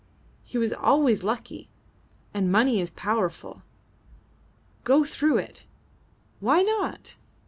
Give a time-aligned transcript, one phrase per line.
[0.41, 1.69] He was always lucky,
[2.33, 3.61] and money is powerful!
[4.83, 5.67] Go through it.
[6.39, 7.17] Why not?